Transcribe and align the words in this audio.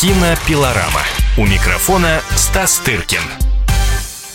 Кинопилорама. 0.00 1.02
У 1.36 1.44
микрофона 1.44 2.22
Стас 2.36 2.78
Тыркин. 2.84 3.18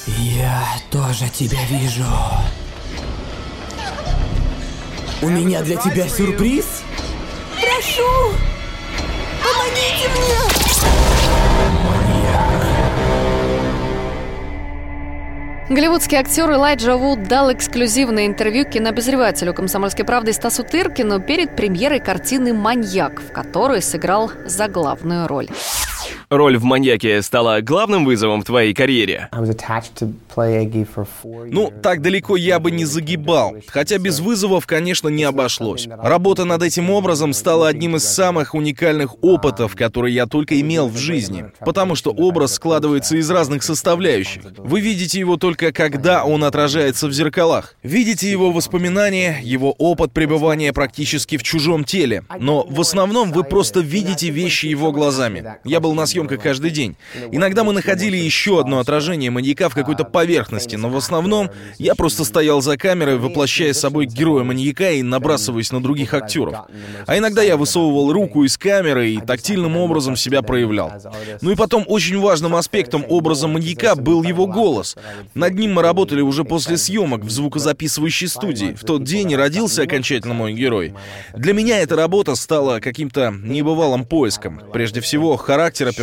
Я 0.05 0.61
тоже 0.91 1.29
тебя 1.29 1.63
вижу. 1.69 2.03
У 5.21 5.29
меня 5.29 5.61
для 5.61 5.77
тебя 5.77 6.09
сюрприз? 6.09 6.65
Прошу! 7.61 8.33
Помогите 9.41 10.09
мне! 10.09 10.52
Голливудский 15.73 16.19
актер 16.19 16.51
Элайджа 16.51 16.97
Вуд 16.97 17.23
дал 17.23 17.51
эксклюзивное 17.51 18.27
интервью 18.27 18.63
кинообозревателю 18.63 19.55
«Комсомольской 19.55 20.05
правды» 20.05 20.31
Стасу 20.31 20.63
Тыркину 20.63 21.19
перед 21.19 21.55
премьерой 21.55 21.99
картины 21.99 22.53
«Маньяк», 22.53 23.19
в 23.19 23.31
которой 23.31 23.81
сыграл 23.81 24.31
заглавную 24.45 25.27
роль. 25.27 25.47
Роль 26.35 26.57
в 26.57 26.63
«Маньяке» 26.63 27.21
стала 27.21 27.61
главным 27.61 28.05
вызовом 28.05 28.41
в 28.41 28.45
твоей 28.45 28.73
карьере? 28.73 29.29
Ну, 31.51 31.71
так 31.83 32.01
далеко 32.01 32.35
я 32.35 32.59
бы 32.59 32.71
не 32.71 32.85
загибал. 32.85 33.55
Хотя 33.67 33.99
без 33.99 34.19
вызовов, 34.19 34.65
конечно, 34.65 35.09
не 35.09 35.25
обошлось. 35.25 35.87
Работа 35.87 36.45
над 36.45 36.63
этим 36.63 36.89
образом 36.89 37.33
стала 37.33 37.67
одним 37.67 37.97
из 37.97 38.03
самых 38.03 38.55
уникальных 38.55 39.23
опытов, 39.23 39.75
которые 39.75 40.15
я 40.15 40.25
только 40.25 40.59
имел 40.59 40.87
в 40.89 40.97
жизни. 40.97 41.51
Потому 41.59 41.93
что 41.93 42.09
образ 42.09 42.55
складывается 42.55 43.15
из 43.15 43.29
разных 43.29 43.61
составляющих. 43.61 44.41
Вы 44.57 44.81
видите 44.81 45.19
его 45.19 45.37
только 45.37 45.71
когда 45.71 46.23
он 46.23 46.43
отражается 46.43 47.07
в 47.07 47.13
зеркалах. 47.13 47.75
Видите 47.83 48.31
его 48.31 48.51
воспоминания, 48.51 49.39
его 49.43 49.71
опыт 49.73 50.11
пребывания 50.13 50.73
практически 50.73 51.37
в 51.37 51.43
чужом 51.43 51.83
теле. 51.83 52.23
Но 52.39 52.65
в 52.67 52.81
основном 52.81 53.31
вы 53.31 53.43
просто 53.43 53.81
видите 53.81 54.29
вещи 54.31 54.65
его 54.65 54.91
глазами. 54.91 55.57
Я 55.63 55.79
был 55.79 55.93
на 55.93 56.07
съемках 56.23 56.41
каждый 56.41 56.71
день. 56.71 56.95
Иногда 57.31 57.63
мы 57.63 57.73
находили 57.73 58.17
еще 58.17 58.59
одно 58.59 58.79
отражение 58.79 59.29
маньяка 59.29 59.69
в 59.69 59.75
какой-то 59.75 60.03
поверхности, 60.03 60.75
но 60.75 60.89
в 60.89 60.95
основном 60.95 61.49
я 61.77 61.95
просто 61.95 62.23
стоял 62.23 62.61
за 62.61 62.77
камерой, 62.77 63.17
воплощая 63.17 63.73
собой 63.73 64.05
героя 64.05 64.43
маньяка 64.43 64.91
и 64.91 65.01
набрасываясь 65.01 65.71
на 65.71 65.81
других 65.81 66.13
актеров. 66.13 66.55
А 67.05 67.17
иногда 67.17 67.41
я 67.41 67.57
высовывал 67.57 68.11
руку 68.11 68.43
из 68.43 68.57
камеры 68.57 69.11
и 69.11 69.19
тактильным 69.19 69.77
образом 69.77 70.15
себя 70.15 70.41
проявлял. 70.41 70.93
Ну 71.41 71.51
и 71.51 71.55
потом 71.55 71.83
очень 71.87 72.19
важным 72.19 72.55
аспектом 72.55 73.05
образа 73.09 73.47
маньяка 73.47 73.95
был 73.95 74.23
его 74.23 74.47
голос. 74.47 74.95
Над 75.33 75.53
ним 75.55 75.73
мы 75.73 75.81
работали 75.81 76.21
уже 76.21 76.43
после 76.43 76.77
съемок 76.77 77.23
в 77.23 77.29
звукозаписывающей 77.29 78.27
студии. 78.27 78.73
В 78.73 78.85
тот 78.85 79.03
день 79.03 79.31
и 79.31 79.35
родился 79.35 79.83
окончательно 79.83 80.33
мой 80.33 80.53
герой. 80.53 80.93
Для 81.33 81.53
меня 81.53 81.79
эта 81.79 81.95
работа 81.95 82.35
стала 82.35 82.79
каким-то 82.79 83.33
небывалым 83.43 84.05
поиском. 84.05 84.61
Прежде 84.71 85.01
всего, 85.01 85.35
характера 85.37 85.91
персонажа. 85.91 86.02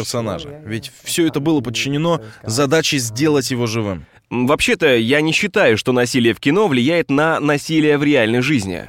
Ведь 0.64 0.90
все 1.02 1.26
это 1.26 1.40
было 1.40 1.60
подчинено 1.60 2.22
задаче 2.42 2.98
сделать 2.98 3.50
его 3.50 3.66
живым. 3.66 4.06
Вообще-то, 4.30 4.96
я 4.96 5.22
не 5.22 5.32
считаю, 5.32 5.76
что 5.76 5.90
насилие 5.90 6.34
в 6.34 6.38
кино 6.38 6.68
влияет 6.68 7.10
на 7.10 7.40
насилие 7.40 7.98
в 7.98 8.04
реальной 8.04 8.42
жизни. 8.42 8.84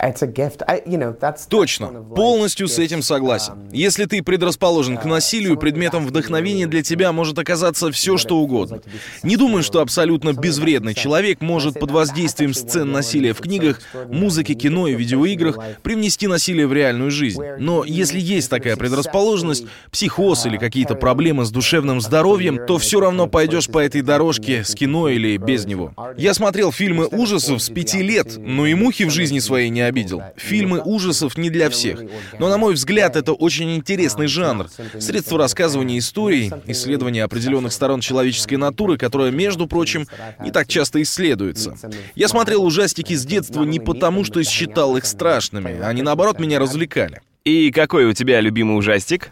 Точно. 1.50 1.88
Полностью 1.88 2.67
с 2.67 2.78
этим 2.78 3.02
согласен. 3.02 3.53
Если 3.72 4.06
ты 4.06 4.22
предрасположен 4.22 4.97
к 4.97 5.06
насилию, 5.06 5.58
предметом 5.58 6.06
вдохновения 6.06 6.67
для 6.67 6.84
тебя 6.84 7.12
может 7.12 7.39
оказаться 7.39 7.92
все, 7.92 8.17
что 8.17 8.38
угодно. 8.38 8.81
Не 9.23 9.36
думаю, 9.36 9.64
что 9.64 9.81
абсолютно 9.81 10.34
безвредный 10.34 10.94
человек 10.94 11.42
может 11.42 11.80
под 11.80 11.89
воздействием 11.89 12.53
сцен 12.53 12.92
насилия 12.92 13.34
в 13.34 13.42
книгах, 13.42 13.81
музыке, 14.09 14.53
кино 14.53 14.88
и 14.88 14.94
видеоиграх 14.94 15.58
привнести 15.81 16.28
насилие 16.28 16.67
в 16.67 16.73
реальную 16.73 17.09
жизнь. 17.09 17.42
Но 17.58 17.84
если 17.84 18.19
есть 18.19 18.52
такая 18.52 18.75
предрасположенность, 18.75 19.66
психоз 19.92 20.45
или 20.45 20.58
какие-то 20.58 20.94
проблемы 20.94 21.45
с 21.45 21.50
душевным 21.50 22.00
здоровьем, 22.00 22.59
то 22.67 22.78
все 22.78 23.00
равно 23.00 23.25
пойдешь 23.25 23.66
по 23.69 23.80
этой 23.80 24.03
дорожке 24.03 24.64
с 24.64 24.75
кино 24.75 25.09
или 25.09 25.31
без 25.38 25.66
него. 25.66 25.94
Я 26.18 26.34
смотрел 26.34 26.72
фильмы 26.72 27.08
ужасов 27.08 27.62
с 27.62 27.70
пяти 27.70 28.02
лет, 28.02 28.38
но 28.38 28.66
и 28.66 28.74
мухи 28.74 29.03
в 29.03 29.09
жизни 29.09 29.40
своей 29.40 29.69
не 29.69 29.81
обидел. 29.81 30.22
Фильмы 30.38 30.81
ужасов 30.84 31.38
не 31.38 31.50
для 31.50 31.69
всех. 31.69 32.02
Но, 32.40 32.50
на 32.50 32.58
мой 32.58 32.74
взгляд, 32.74 33.16
это 33.16 33.34
очень 33.34 33.75
интересный 33.75 34.28
жанр. 34.28 34.68
Средство 35.00 35.38
рассказывания 35.38 35.97
историй, 35.97 36.52
исследования 36.68 37.24
определенных 37.24 37.74
сторон 37.74 38.02
человеческой 38.02 38.56
натуры, 38.56 38.97
которое, 38.97 39.31
между 39.31 39.68
прочим, 39.68 40.08
не 40.40 40.52
так 40.52 40.68
часто 40.68 41.02
исследуется. 41.02 41.75
Я 42.16 42.28
смотрел 42.28 42.63
ужастики 42.63 43.13
с 43.13 43.25
детства 43.25 43.63
не 43.63 43.80
потому, 43.80 44.24
что 44.24 44.44
считал 44.44 44.98
их 44.98 45.06
страшными, 45.06 45.81
они, 45.81 46.02
наоборот, 46.02 46.40
меня 46.40 46.59
развлекали. 46.59 47.22
И 47.44 47.72
какой 47.72 48.06
у 48.06 48.13
тебя 48.13 48.40
любимый 48.40 48.78
ужастик? 48.78 49.31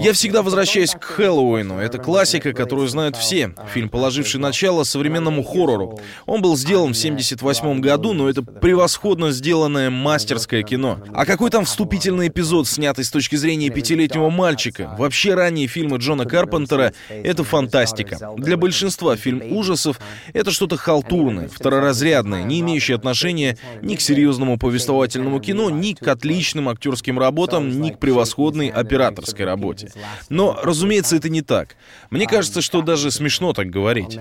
Я 0.00 0.12
всегда 0.12 0.42
возвращаюсь 0.42 0.92
к 0.92 1.04
Хэллоуину. 1.04 1.78
Это 1.78 1.98
классика, 1.98 2.52
которую 2.52 2.88
знают 2.88 3.16
все. 3.16 3.54
Фильм, 3.72 3.88
положивший 3.88 4.40
начало 4.40 4.84
современному 4.84 5.42
хоррору. 5.42 5.98
Он 6.26 6.42
был 6.42 6.56
сделан 6.56 6.92
в 6.92 6.96
78 6.96 7.80
году, 7.80 8.12
но 8.12 8.28
это 8.28 8.42
превосходно 8.42 9.30
сделанное 9.30 9.90
мастерское 9.90 10.62
кино. 10.62 10.98
А 11.12 11.26
какой 11.26 11.50
там 11.50 11.64
вступительный 11.64 12.28
эпизод, 12.28 12.66
снятый 12.68 13.04
с 13.04 13.10
точки 13.10 13.36
зрения 13.36 13.70
пятилетнего 13.70 14.30
мальчика? 14.30 14.94
Вообще 14.98 15.34
ранние 15.34 15.66
фильмы 15.66 15.98
Джона 15.98 16.24
Карпентера— 16.24 16.92
это 17.08 17.44
фантастика. 17.44 18.18
Для 18.36 18.56
большинства 18.56 19.16
фильм 19.16 19.42
ужасов— 19.56 20.00
это 20.32 20.50
что-то 20.50 20.76
халтурное, 20.76 21.48
второразрядное, 21.48 22.42
не 22.44 22.60
имеющее 22.60 22.96
отношения 22.96 23.58
ни 23.82 23.96
к 23.96 24.00
серьезному 24.00 24.58
повествовательному 24.58 25.40
кино, 25.40 25.70
ни 25.70 25.92
к 25.92 26.06
отличным 26.06 26.68
актерским 26.68 27.18
работам, 27.18 27.80
ни 27.80 27.90
к 27.90 27.98
превосходной 27.98 28.68
операторской 28.86 29.44
работе. 29.44 29.92
Но, 30.28 30.58
разумеется, 30.62 31.16
это 31.16 31.28
не 31.28 31.42
так. 31.42 31.76
Мне 32.10 32.26
кажется, 32.26 32.62
что 32.62 32.82
даже 32.82 33.10
смешно 33.10 33.52
так 33.52 33.70
говорить. 33.70 34.18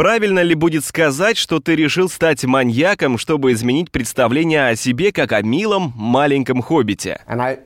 Правильно 0.00 0.40
ли 0.40 0.54
будет 0.54 0.86
сказать, 0.86 1.36
что 1.36 1.60
ты 1.60 1.76
решил 1.76 2.08
стать 2.08 2.42
маньяком, 2.44 3.18
чтобы 3.18 3.52
изменить 3.52 3.90
представление 3.90 4.68
о 4.68 4.74
себе 4.74 5.12
как 5.12 5.32
о 5.32 5.42
милом 5.42 5.92
маленьком 5.94 6.62
хоббите? 6.62 7.20
Но 7.28 7.58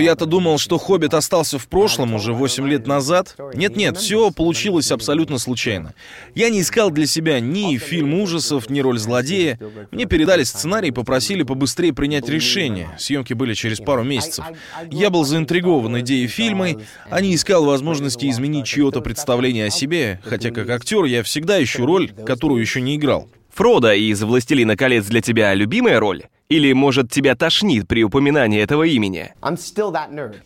я-то 0.00 0.26
думал, 0.26 0.58
что 0.58 0.78
«Хоббит» 0.78 1.14
остался 1.14 1.60
в 1.60 1.68
прошлом 1.68 2.14
уже 2.14 2.32
8 2.32 2.66
лет 2.66 2.88
назад. 2.88 3.36
Нет-нет, 3.54 3.98
все 3.98 4.32
получилось 4.32 4.90
абсолютно 4.90 5.38
случайно. 5.38 5.94
Я 6.34 6.50
не 6.50 6.62
искал 6.62 6.90
для 6.90 7.06
себя 7.06 7.38
ни 7.38 7.76
фильм 7.76 8.14
ужасов, 8.14 8.68
ни 8.68 8.80
роль 8.80 8.98
злодея. 8.98 9.60
Мне 9.92 10.06
передали 10.06 10.42
сценарий 10.42 10.88
и 10.88 10.92
попросили 10.92 11.44
побыстрее 11.44 11.92
принять 11.92 12.28
решение. 12.28 12.88
Съемки 12.98 13.32
были 13.32 13.54
через 13.54 13.78
пару 13.78 13.91
месяцев. 14.00 14.44
Я 14.90 15.10
был 15.10 15.24
заинтригован 15.24 16.00
идеей 16.00 16.26
фильма, 16.26 16.68
а 17.10 17.20
не 17.20 17.34
искал 17.34 17.64
возможности 17.64 18.28
изменить 18.30 18.66
чье-то 18.66 19.02
представление 19.02 19.66
о 19.66 19.70
себе, 19.70 20.20
хотя 20.24 20.50
как 20.50 20.70
актер 20.70 21.04
я 21.04 21.22
всегда 21.22 21.62
ищу 21.62 21.84
роль, 21.84 22.10
которую 22.24 22.60
еще 22.60 22.80
не 22.80 22.96
играл. 22.96 23.28
Фродо 23.54 23.92
из 23.92 24.22
«Властелина 24.22 24.76
колец» 24.76 25.04
для 25.06 25.20
тебя 25.20 25.52
любимая 25.52 26.00
роль? 26.00 26.22
Или, 26.52 26.74
может, 26.74 27.10
тебя 27.10 27.34
тошнит 27.34 27.88
при 27.88 28.04
упоминании 28.04 28.60
этого 28.60 28.82
имени? 28.82 29.32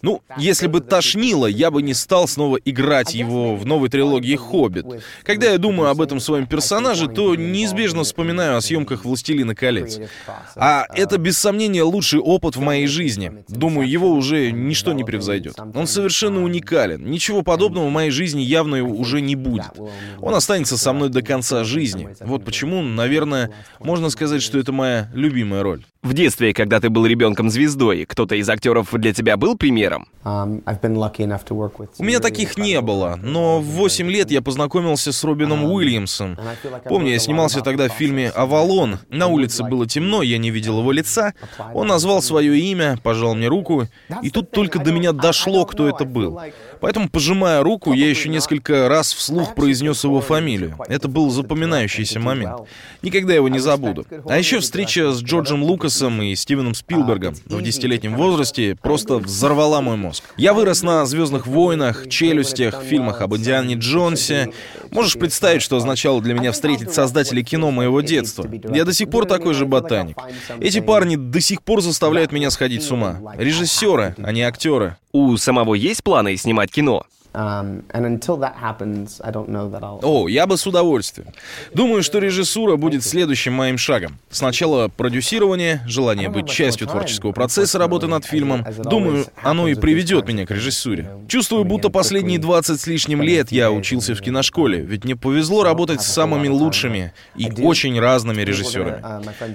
Ну, 0.02 0.22
если 0.38 0.68
бы 0.68 0.80
тошнило, 0.80 1.46
я 1.46 1.72
бы 1.72 1.82
не 1.82 1.94
стал 1.94 2.28
снова 2.28 2.58
играть 2.64 3.12
его 3.12 3.56
в 3.56 3.66
новой 3.66 3.88
трилогии 3.88 4.36
«Хоббит». 4.36 4.86
Когда 5.24 5.50
я 5.50 5.58
думаю 5.58 5.90
об 5.90 6.00
этом 6.00 6.20
своем 6.20 6.46
персонаже, 6.46 7.08
то 7.08 7.34
неизбежно 7.34 8.04
вспоминаю 8.04 8.56
о 8.56 8.60
съемках 8.60 9.04
«Властелина 9.04 9.56
колец». 9.56 9.98
А 10.54 10.86
это, 10.94 11.18
без 11.18 11.38
сомнения, 11.38 11.82
лучший 11.82 12.20
опыт 12.20 12.54
в 12.54 12.60
моей 12.60 12.86
жизни. 12.86 13.44
Думаю, 13.48 13.90
его 13.90 14.12
уже 14.12 14.52
ничто 14.52 14.92
не 14.92 15.02
превзойдет. 15.02 15.56
Он 15.74 15.88
совершенно 15.88 16.44
уникален. 16.44 17.04
Ничего 17.04 17.42
подобного 17.42 17.88
в 17.88 17.90
моей 17.90 18.10
жизни 18.10 18.42
явно 18.42 18.84
уже 18.84 19.20
не 19.20 19.34
будет. 19.34 19.72
Он 20.20 20.34
останется 20.36 20.78
со 20.78 20.92
мной 20.92 21.08
до 21.08 21.22
конца 21.22 21.64
жизни. 21.64 22.10
Вот 22.20 22.44
почему, 22.44 22.80
наверное, 22.80 23.50
можно 23.80 24.08
сказать, 24.08 24.40
что 24.40 24.56
это 24.56 24.70
моя 24.70 25.10
любимая 25.12 25.64
роль. 25.64 25.82
В 26.02 26.12
детстве, 26.12 26.54
когда 26.54 26.78
ты 26.78 26.88
был 26.88 27.04
ребенком-звездой, 27.06 28.04
кто-то 28.04 28.36
из 28.36 28.48
актеров 28.48 28.92
для 28.92 29.12
тебя 29.12 29.36
был 29.36 29.56
примером? 29.56 30.06
Um, 30.24 30.62
У 31.98 32.04
меня 32.04 32.20
таких 32.20 32.56
не 32.56 32.80
было, 32.80 33.18
но 33.22 33.60
в 33.60 33.64
8 33.64 34.10
лет 34.10 34.30
я 34.30 34.42
познакомился 34.42 35.12
с 35.12 35.24
Робином 35.24 35.64
um, 35.64 35.72
Уильямсом. 35.72 36.38
Помню, 36.84 37.12
я 37.12 37.18
снимался 37.18 37.60
тогда 37.60 37.88
в 37.88 37.92
фильме 37.92 38.30
«Авалон». 38.30 38.98
На 39.08 39.26
улице 39.28 39.64
было 39.64 39.86
темно, 39.86 40.22
я 40.22 40.38
не 40.38 40.50
видел 40.50 40.80
его 40.80 40.92
лица. 40.92 41.34
Он 41.74 41.86
назвал 41.88 42.22
свое 42.22 42.58
имя, 42.58 42.98
пожал 43.02 43.34
мне 43.34 43.48
руку, 43.48 43.88
и 44.22 44.30
тут 44.30 44.50
только 44.50 44.78
до 44.78 44.92
меня 44.92 45.12
дошло, 45.12 45.64
кто 45.64 45.88
это 45.88 46.04
был. 46.04 46.40
Поэтому, 46.80 47.08
пожимая 47.08 47.62
руку, 47.62 47.92
я 47.92 48.08
еще 48.08 48.28
несколько 48.28 48.88
раз 48.88 49.12
вслух 49.12 49.54
произнес 49.54 50.04
его 50.04 50.20
фамилию. 50.20 50.76
Это 50.88 51.08
был 51.08 51.30
запоминающийся 51.30 52.20
момент. 52.20 52.60
Никогда 53.02 53.34
его 53.34 53.48
не 53.48 53.58
забуду. 53.58 54.06
А 54.28 54.38
еще 54.38 54.60
встреча 54.60 55.12
с 55.12 55.22
Джорджем 55.22 55.62
Лукасом 55.62 55.95
Лукасом 55.96 56.22
и 56.22 56.34
Стивеном 56.34 56.74
Спилбергом 56.74 57.34
в 57.46 57.62
десятилетнем 57.62 58.16
возрасте 58.16 58.76
просто 58.80 59.16
взорвала 59.16 59.80
мой 59.80 59.96
мозг. 59.96 60.24
Я 60.36 60.52
вырос 60.52 60.82
на 60.82 61.06
«Звездных 61.06 61.46
войнах», 61.46 62.08
«Челюстях», 62.08 62.82
фильмах 62.82 63.22
об 63.22 63.34
Индиане 63.34 63.76
Джонсе. 63.76 64.52
Можешь 64.90 65.14
представить, 65.14 65.62
что 65.62 65.76
означало 65.76 66.20
для 66.20 66.34
меня 66.34 66.52
встретить 66.52 66.92
создателей 66.92 67.44
кино 67.44 67.70
моего 67.70 68.00
детства. 68.00 68.48
Я 68.72 68.84
до 68.84 68.92
сих 68.92 69.10
пор 69.10 69.26
такой 69.26 69.54
же 69.54 69.64
ботаник. 69.64 70.18
Эти 70.60 70.80
парни 70.80 71.16
до 71.16 71.40
сих 71.40 71.62
пор 71.62 71.80
заставляют 71.80 72.32
меня 72.32 72.50
сходить 72.50 72.82
с 72.82 72.90
ума. 72.90 73.20
Режиссеры, 73.36 74.14
а 74.18 74.32
не 74.32 74.42
актеры. 74.42 74.96
У 75.12 75.36
самого 75.36 75.74
есть 75.74 76.02
планы 76.02 76.36
снимать 76.36 76.70
кино? 76.70 77.06
Um, 77.36 77.84
and 77.90 78.06
until 78.06 78.38
that 78.38 78.54
happens, 78.56 79.20
I 79.22 79.30
don't 79.30 79.50
know 79.50 79.70
that 79.70 79.82
I'll... 79.82 80.00
О, 80.02 80.26
я 80.26 80.46
бы 80.46 80.56
с 80.56 80.66
удовольствием. 80.66 81.28
Думаю, 81.74 82.02
что 82.02 82.18
режиссура 82.18 82.76
будет 82.76 83.04
следующим 83.04 83.52
моим 83.52 83.76
шагом. 83.76 84.18
Сначала 84.30 84.88
продюсирование, 84.88 85.82
желание 85.86 86.30
быть 86.30 86.48
частью 86.48 86.86
творческого 86.86 87.32
процесса 87.32 87.78
работы 87.78 88.06
над 88.06 88.24
фильмом. 88.24 88.64
Думаю, 88.78 89.26
оно 89.42 89.68
и 89.68 89.74
приведет 89.74 90.26
меня 90.26 90.46
к 90.46 90.50
режиссуре. 90.50 91.10
Чувствую, 91.28 91.64
будто 91.64 91.90
последние 91.90 92.38
20 92.38 92.80
с 92.80 92.86
лишним 92.86 93.20
лет 93.20 93.52
я 93.52 93.70
учился 93.70 94.14
в 94.14 94.22
киношколе, 94.22 94.80
ведь 94.80 95.04
мне 95.04 95.14
повезло 95.14 95.62
работать 95.62 96.00
с 96.00 96.06
самыми 96.06 96.48
лучшими 96.48 97.12
и 97.36 97.50
очень 97.60 98.00
разными 98.00 98.40
режиссерами. 98.40 99.02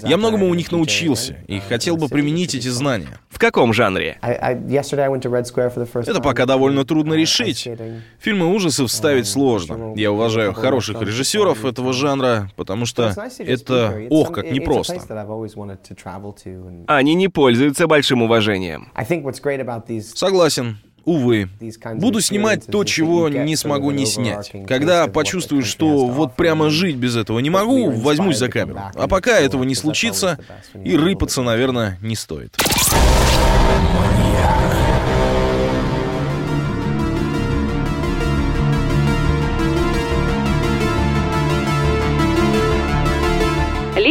Я 0.07 0.17
многому 0.17 0.47
у 0.47 0.53
них 0.53 0.71
научился 0.71 1.35
и 1.47 1.59
хотел 1.59 1.97
бы 1.97 2.09
применить 2.09 2.53
эти 2.53 2.67
знания. 2.67 3.19
В 3.41 3.43
каком 3.43 3.73
жанре? 3.73 4.19
Это 4.21 6.21
пока 6.21 6.45
довольно 6.45 6.85
трудно 6.85 7.13
Uh, 7.13 7.17
решить. 7.17 7.67
Фильмы 8.19 8.53
ужасов 8.53 8.91
ставить 8.91 9.25
сложно. 9.25 9.93
Я 9.95 10.11
уважаю 10.11 10.53
хороших 10.53 11.01
режиссеров 11.01 11.65
этого 11.65 11.91
жанра, 11.91 12.51
потому 12.55 12.85
что 12.85 13.15
это, 13.39 13.99
ох, 14.11 14.31
как 14.31 14.51
непросто. 14.51 15.01
Они 16.85 17.15
не 17.15 17.29
пользуются 17.29 17.87
большим 17.87 18.21
уважением. 18.21 18.89
Согласен. 20.13 20.77
Увы. 21.03 21.49
Буду 21.95 22.21
снимать 22.21 22.67
то, 22.67 22.83
чего 22.83 23.27
не 23.27 23.55
смогу 23.55 23.89
не 23.89 24.05
снять. 24.05 24.51
Когда 24.67 25.07
почувствую, 25.07 25.63
что 25.63 26.05
вот 26.05 26.35
прямо 26.35 26.69
жить 26.69 26.95
без 26.95 27.15
этого 27.15 27.39
не 27.39 27.49
могу, 27.49 27.89
возьмусь 27.89 28.37
за 28.37 28.49
камеру. 28.49 28.79
А 28.93 29.07
пока 29.07 29.39
этого 29.39 29.63
не 29.63 29.73
случится, 29.73 30.37
и 30.75 30.95
рыпаться, 30.95 31.41
наверное, 31.41 31.97
не 32.01 32.15
стоит. 32.15 32.55
Manía. 33.41 34.60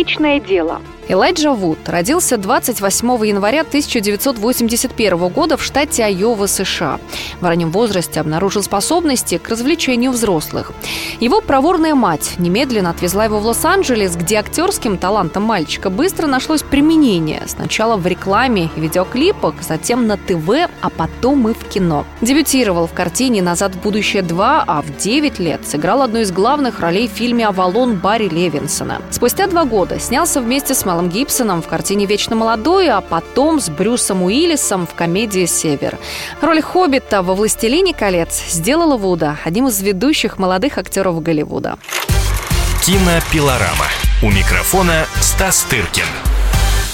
Личное 0.01 0.41
дело. 0.41 0.81
Элайджа 1.11 1.53
Вуд 1.53 1.89
родился 1.89 2.37
28 2.37 3.27
января 3.27 3.63
1981 3.63 5.29
года 5.29 5.57
в 5.57 5.63
штате 5.65 6.05
Айова, 6.05 6.47
США. 6.47 7.01
В 7.41 7.45
раннем 7.45 7.73
возрасте 7.73 8.21
обнаружил 8.21 8.63
способности 8.63 9.39
к 9.39 9.49
развлечению 9.49 10.13
взрослых. 10.13 10.71
Его 11.19 11.41
проворная 11.41 11.97
мать 11.97 12.35
немедленно 12.39 12.91
отвезла 12.91 13.25
его 13.25 13.41
в 13.41 13.47
Лос-Анджелес, 13.47 14.15
где 14.15 14.37
актерским 14.37 14.99
талантом 14.99 15.43
мальчика 15.43 15.91
быстро 15.91 16.29
нашлось 16.29 16.63
применение. 16.63 17.43
Сначала 17.47 17.97
в 17.97 18.07
рекламе 18.07 18.71
и 18.77 18.81
видеоклипах, 18.81 19.55
затем 19.63 20.07
на 20.07 20.17
ТВ, 20.17 20.71
а 20.81 20.91
потом 20.91 21.49
и 21.49 21.55
в 21.55 21.65
кино. 21.65 22.07
Дебютировал 22.21 22.87
в 22.87 22.93
картине 22.93 23.43
«Назад 23.43 23.75
в 23.75 23.81
будущее 23.81 24.23
2», 24.23 24.65
а 24.65 24.81
в 24.81 24.97
9 24.97 25.41
лет 25.41 25.67
сыграл 25.67 26.03
одну 26.03 26.21
из 26.21 26.31
главных 26.31 26.79
ролей 26.79 27.09
в 27.09 27.13
фильме 27.13 27.49
«Авалон» 27.49 27.97
Барри 27.97 28.29
Левинсона. 28.29 29.03
Спустя 29.11 29.49
два 29.49 29.65
года 29.91 30.01
снялся 30.01 30.41
вместе 30.41 30.75
с 30.75 30.85
Мелом 30.85 31.09
Гибсоном 31.09 31.63
в 31.63 31.69
картине 31.69 32.07
«Вечно 32.07 32.37
молодой», 32.37 32.89
а 32.89 33.01
потом 33.01 33.61
с 33.61 33.69
Брюсом 33.69 34.23
Уиллисом 34.23 34.87
в 34.87 34.95
комедии 34.95 35.47
«Север». 35.47 35.99
Роль 36.41 36.63
Хоббита 36.63 37.23
во 37.23 37.35
«Властелине 37.35 37.93
колец» 37.93 38.41
сделала 38.49 38.97
Вуда 38.97 39.39
одним 39.45 39.69
из 39.69 39.81
ведущих 39.83 40.39
молодых 40.39 40.79
актеров 40.79 41.23
Голливуда. 41.23 41.79
Кинопилорама. 42.85 43.87
У 44.23 44.31
микрофона 44.31 45.07
Стас 45.21 45.67
Тыркин. 45.69 46.30